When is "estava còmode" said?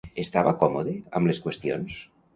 0.21-0.95